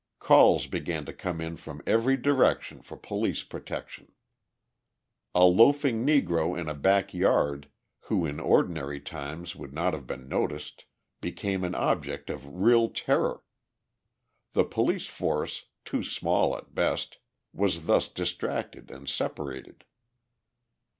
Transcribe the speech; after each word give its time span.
Calls 0.17 0.65
began 0.65 1.05
to 1.05 1.13
come 1.13 1.39
in 1.39 1.55
from 1.57 1.83
every 1.85 2.17
direction 2.17 2.81
for 2.81 2.97
police 2.97 3.43
protection. 3.43 4.11
A 5.35 5.45
loafing 5.45 6.03
Negro 6.03 6.59
in 6.59 6.67
a 6.67 6.73
backyard, 6.73 7.69
who 8.05 8.25
in 8.25 8.39
ordinary 8.39 8.99
times 8.99 9.55
would 9.55 9.73
not 9.73 9.93
have 9.93 10.07
been 10.07 10.27
noticed, 10.27 10.85
became 11.21 11.63
an 11.63 11.75
object 11.75 12.31
of 12.31 12.47
real 12.47 12.89
terror. 12.89 13.43
The 14.53 14.63
police 14.65 15.05
force, 15.05 15.67
too 15.85 16.01
small 16.01 16.57
at 16.57 16.73
best, 16.73 17.19
was 17.53 17.85
thus 17.85 18.07
distracted 18.07 18.89
and 18.89 19.07
separated. 19.07 19.83